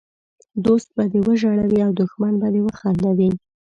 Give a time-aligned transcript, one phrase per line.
[0.65, 3.29] دوست به دې وژړوي او دښمن به دي وخندوي!